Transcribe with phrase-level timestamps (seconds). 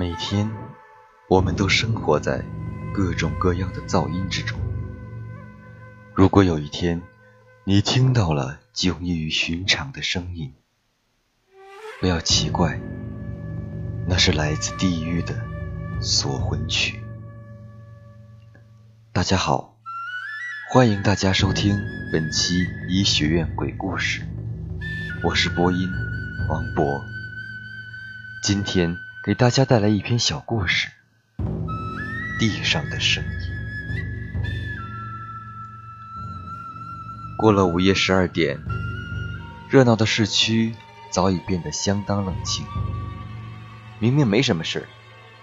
[0.00, 0.50] 每天，
[1.28, 2.42] 我们都生活在
[2.94, 4.58] 各种各样的噪音之中。
[6.14, 7.02] 如果有一天，
[7.64, 10.54] 你听到了迥异于寻常的声音，
[12.00, 12.80] 不要奇怪，
[14.08, 15.38] 那是来自地狱的
[16.00, 17.02] 锁魂曲。
[19.12, 19.76] 大家好，
[20.72, 21.78] 欢迎大家收听
[22.10, 24.22] 本期医学院鬼故事，
[25.22, 25.86] 我是播音
[26.48, 27.04] 王博，
[28.42, 28.96] 今天。
[29.22, 30.88] 给大家带来一篇小故事，
[32.38, 33.30] 《地上的声音》。
[37.36, 38.58] 过了午夜十二点，
[39.68, 40.74] 热闹的市区
[41.10, 42.64] 早已变得相当冷清。
[43.98, 44.88] 明明没什么事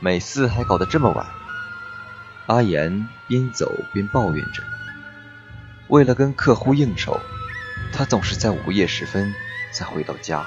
[0.00, 1.26] 每次还搞得这么晚。
[2.46, 4.62] 阿言边走边抱怨着，
[5.88, 7.20] 为了跟客户应酬，
[7.92, 9.34] 他总是在午夜时分
[9.70, 10.46] 才回到家。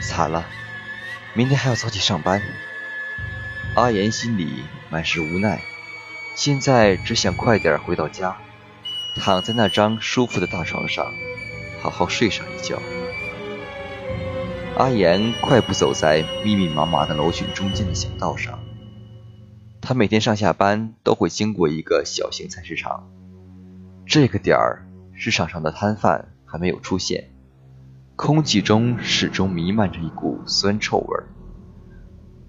[0.00, 0.46] 惨了！
[1.32, 2.42] 明天还要早起上班，
[3.76, 5.60] 阿言心里满是无奈，
[6.34, 8.36] 现在只想快点回到家，
[9.14, 11.06] 躺在那张舒服的大床上，
[11.80, 12.82] 好好睡上一觉。
[14.76, 18.58] 阿言快步走在密密麻麻的楼群中间的小道上，
[19.80, 23.08] 他每天上下班都会经过一个小型菜市场，
[24.04, 27.30] 这个点儿市场上的摊贩还没有出现。
[28.22, 31.24] 空气中始终弥漫着一股酸臭味，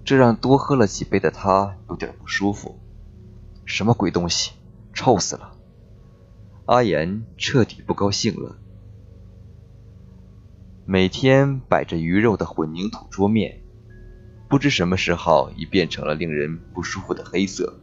[0.04, 2.78] 这让多喝了几杯的他有点不舒服。
[3.64, 4.52] 什么鬼东西，
[4.92, 5.56] 臭死了！
[6.66, 8.58] 阿言彻底不高兴了。
[10.84, 13.62] 每天摆着鱼肉的混凝土桌面，
[14.50, 17.80] 不知什么时候已变成了令人不舒服的黑色。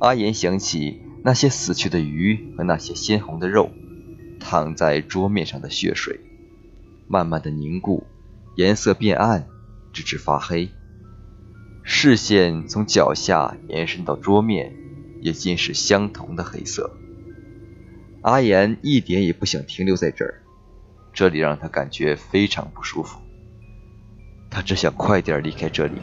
[0.00, 3.70] 阿言想起那些死去的鱼和那些鲜红的肉，
[4.40, 6.26] 躺在桌面上的血水。
[7.12, 8.06] 慢慢的凝固，
[8.54, 9.48] 颜色变暗，
[9.92, 10.70] 直至发黑。
[11.82, 14.72] 视线从脚下延伸到桌面，
[15.20, 16.92] 也尽是相同的黑色。
[18.22, 20.42] 阿言一点也不想停留在这儿，
[21.12, 23.18] 这里让他感觉非常不舒服。
[24.48, 25.96] 他只想快点离开这里。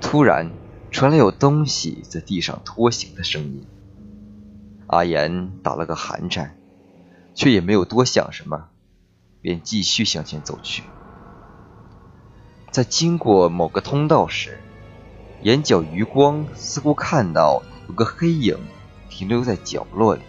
[0.00, 0.50] 突然
[0.90, 3.66] 传来有东西在地上拖行的声音，
[4.86, 6.56] 阿言打了个寒颤，
[7.34, 8.70] 却也没有多想什么。
[9.40, 10.82] 便继续向前走去，
[12.70, 14.60] 在经过某个通道时，
[15.42, 18.58] 眼角余光似乎看到有个黑影
[19.08, 20.22] 停留在角落里。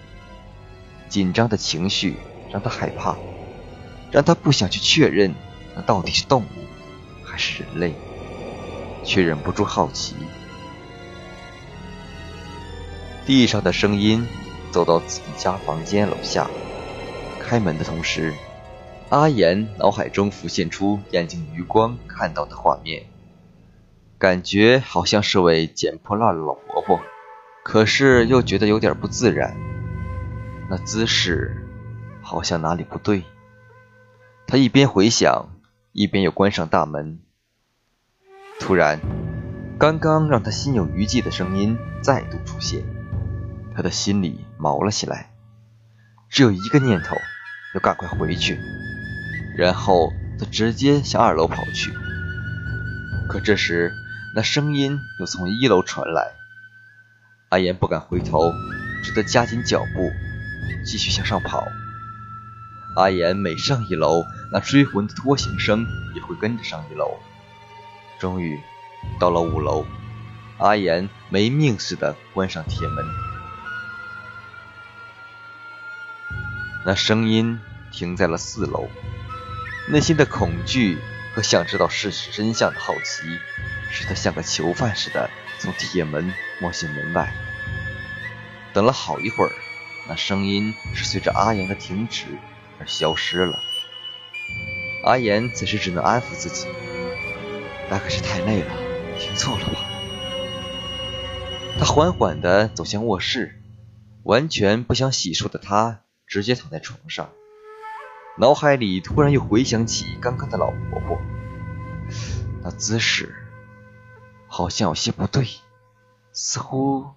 [1.08, 2.18] 紧张的情绪
[2.52, 3.18] 让他害怕，
[4.12, 5.34] 让他不想去确认
[5.76, 7.96] 那到底是动物还是人类，
[9.04, 10.16] 却忍不住好奇。
[13.26, 14.28] 地上的声音
[14.72, 16.48] 走到自己家房间楼下，
[17.40, 18.36] 开门的同时。
[19.10, 23.08] 阿言脑海中浮现出眼睛余光看到的画面，
[24.20, 27.00] 感觉好像是位捡破烂的老婆婆，
[27.64, 29.58] 可是又觉得有点不自然，
[30.70, 31.68] 那姿势
[32.22, 33.24] 好像哪里不对。
[34.46, 35.50] 他一边回想，
[35.92, 37.20] 一边又关上大门。
[38.60, 39.00] 突然，
[39.80, 42.84] 刚刚让他心有余悸的声音再度出现，
[43.76, 45.32] 他的心里毛了起来，
[46.30, 47.16] 只有一个念头，
[47.74, 48.60] 要赶快回去。
[49.60, 51.94] 然后他直接向二楼跑去，
[53.28, 53.92] 可这时
[54.34, 56.32] 那声音又从一楼传来，
[57.50, 58.54] 阿言不敢回头，
[59.04, 60.14] 只得加紧脚步，
[60.86, 61.68] 继续向上跑。
[62.96, 67.20] 阿言每上一楼，那追魂的拖行声也会跟着上一楼。
[68.18, 68.58] 终于
[69.20, 69.86] 到了五楼，
[70.58, 73.06] 阿言没命似的关上铁门，
[76.86, 77.60] 那声音
[77.92, 78.88] 停在了四楼。
[79.92, 81.00] 内心的恐惧
[81.34, 83.24] 和想知道事实真相的好奇，
[83.90, 85.28] 使他像个囚犯似的
[85.58, 87.34] 从铁门望向门外。
[88.72, 89.52] 等了好一会儿，
[90.08, 92.26] 那声音是随着阿言的停止
[92.80, 93.60] 而消失了。
[95.06, 96.68] 阿言此时只能安抚自己，
[97.90, 98.72] 大概是太累了，
[99.18, 99.90] 听错了吧。
[101.80, 103.60] 他缓缓地走向卧室，
[104.22, 107.32] 完全不想洗漱的他直接躺在床上。
[108.40, 111.20] 脑海里突然又回想起刚刚的老婆婆，
[112.64, 113.36] 那姿势
[114.48, 115.46] 好像有些不对，
[116.32, 117.08] 似乎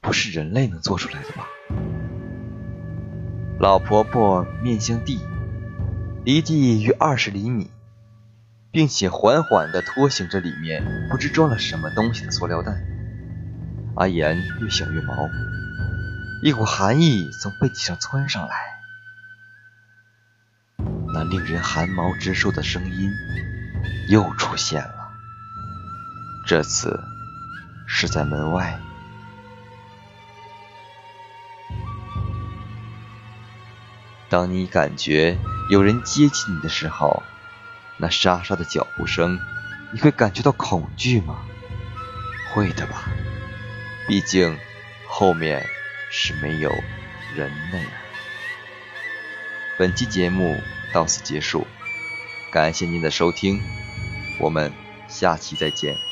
[0.00, 1.46] 不是人类能做出来的吧？
[3.60, 5.20] 老婆婆面向地，
[6.24, 7.70] 离地约二十厘米，
[8.70, 12.72] 并且缓缓地拖行着里面不知装了什么东西的塑料袋。
[13.96, 15.28] 阿言越想越毛，
[16.42, 18.67] 一股寒意从背脊上窜上来。
[21.18, 23.12] 那令人寒毛直竖的声音
[24.08, 25.10] 又出现了，
[26.46, 27.02] 这次
[27.88, 28.78] 是在门外。
[34.28, 35.36] 当你感觉
[35.68, 37.24] 有人接近你的时候，
[37.96, 39.40] 那沙沙的脚步声，
[39.92, 41.40] 你会感觉到恐惧吗？
[42.54, 43.08] 会的吧，
[44.06, 44.56] 毕竟
[45.08, 45.66] 后面
[46.12, 46.70] 是没有
[47.34, 47.88] 人的呀。
[49.76, 50.62] 本期节目
[50.92, 51.66] 到此结束，
[52.50, 53.60] 感谢您的收听，
[54.40, 54.72] 我们
[55.08, 56.07] 下期再见。